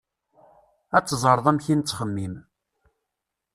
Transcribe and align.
Ad 0.97 1.05
teẓreḍ 1.05 1.45
amek 1.49 1.65
i 1.73 1.75
nettxemmim. 1.75 2.35